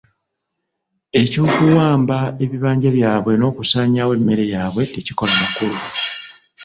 [1.21, 5.77] Eky'okuwamba ebibanja byabwe n'okusaanyaawo emmere yaabwe tekikola makulu.